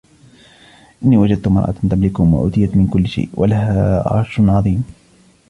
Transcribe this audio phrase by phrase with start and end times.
[1.03, 4.83] إِنِّي وَجَدْتُ امْرَأَةً تَمْلِكُهُمْ وَأُوتِيَتْ مِنْ كُلِّ شَيْءٍ وَلَهَا عَرْشٌ عَظِيمٌ